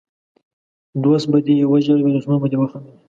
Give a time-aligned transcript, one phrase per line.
[1.03, 2.99] دوست به دې وژړوي او دښمن به دي وخندوي!